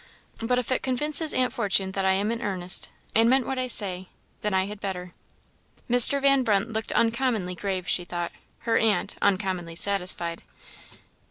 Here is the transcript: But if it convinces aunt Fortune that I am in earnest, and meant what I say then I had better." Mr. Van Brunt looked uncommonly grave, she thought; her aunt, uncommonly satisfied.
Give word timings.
But 0.41 0.57
if 0.57 0.71
it 0.71 0.81
convinces 0.81 1.31
aunt 1.31 1.53
Fortune 1.53 1.91
that 1.91 2.05
I 2.05 2.13
am 2.13 2.31
in 2.31 2.41
earnest, 2.41 2.89
and 3.13 3.29
meant 3.29 3.45
what 3.45 3.59
I 3.59 3.67
say 3.67 4.07
then 4.41 4.51
I 4.51 4.65
had 4.65 4.79
better." 4.81 5.13
Mr. 5.87 6.19
Van 6.19 6.41
Brunt 6.41 6.73
looked 6.73 6.91
uncommonly 6.93 7.53
grave, 7.53 7.87
she 7.87 8.03
thought; 8.03 8.31
her 8.61 8.79
aunt, 8.79 9.15
uncommonly 9.21 9.75
satisfied. 9.75 10.41